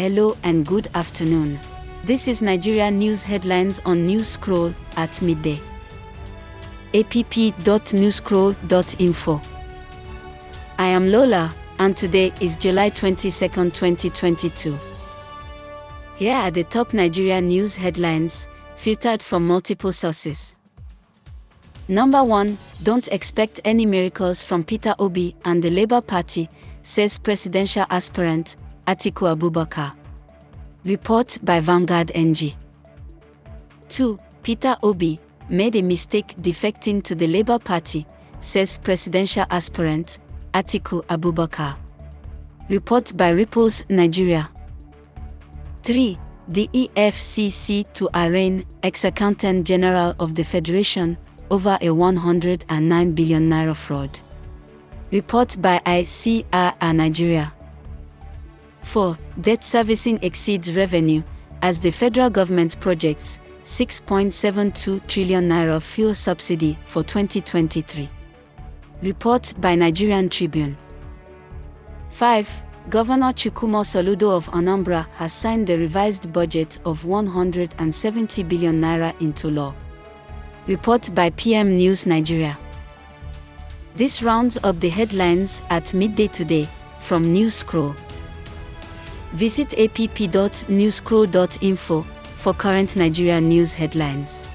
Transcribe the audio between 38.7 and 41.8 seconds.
presidential aspirant Atiku Abubakar.